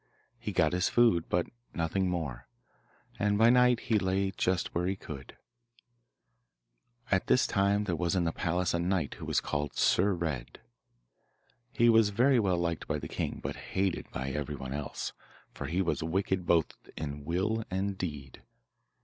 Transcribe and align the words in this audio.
He 0.39 0.51
got 0.51 0.73
his 0.73 0.89
food, 0.89 1.29
but 1.29 1.45
nothing 1.75 2.09
more, 2.09 2.47
and 3.19 3.37
by 3.37 3.51
night 3.51 3.81
he 3.81 3.99
lay 3.99 4.31
just 4.31 4.73
where 4.73 4.87
he 4.87 4.95
could. 4.95 5.37
At 7.11 7.27
this 7.27 7.45
time 7.45 7.83
there 7.83 7.95
was 7.95 8.15
in 8.15 8.23
the 8.23 8.31
palace 8.31 8.73
a 8.73 8.79
knight 8.79 9.13
who 9.19 9.25
was 9.25 9.39
called 9.39 9.75
Sir 9.75 10.15
Red. 10.15 10.59
He 11.71 11.87
was 11.87 12.09
very 12.09 12.39
well 12.39 12.57
liked 12.57 12.87
by 12.87 12.97
the 12.97 13.07
king, 13.07 13.41
but 13.43 13.55
hated 13.77 14.09
by 14.09 14.31
everyone 14.31 14.73
else, 14.73 15.13
for 15.53 15.67
he 15.67 15.83
was 15.83 16.01
wicked 16.01 16.47
both 16.47 16.75
in 16.97 17.23
will 17.23 17.63
and 17.69 17.95
deed. 17.95 18.41